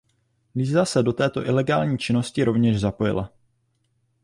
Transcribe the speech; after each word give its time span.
Lisa 0.55 0.85
se 0.85 1.03
do 1.03 1.13
této 1.13 1.45
ilegální 1.45 1.97
činnosti 1.99 2.43
rovněž 2.43 2.79
zapojila. 2.79 3.31